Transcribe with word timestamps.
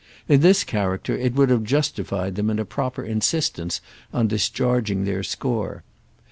In 0.27 0.39
this 0.41 0.63
character 0.63 1.15
it 1.15 1.35
would 1.35 1.51
have 1.51 1.63
justified 1.63 2.33
them 2.33 2.49
in 2.49 2.57
a 2.57 2.65
proper 2.65 3.03
insistence 3.03 3.81
on 4.11 4.27
discharging 4.27 5.03
their 5.03 5.21
score. 5.21 5.83